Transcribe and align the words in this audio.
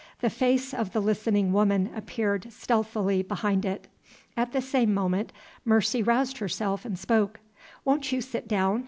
The 0.21 0.31
face 0.31 0.73
of 0.73 0.93
the 0.93 0.99
listening 0.99 1.53
woman 1.53 1.91
appeared 1.95 2.51
stealthily 2.51 3.21
behind 3.21 3.65
it. 3.65 3.87
At 4.35 4.51
the 4.51 4.59
same 4.59 4.95
moment 4.95 5.31
Mercy 5.63 6.01
roused 6.01 6.39
herself 6.39 6.85
and 6.85 6.97
spoke: 6.97 7.39
"Won't 7.85 8.11
you 8.11 8.19
sit 8.19 8.47
down?" 8.47 8.79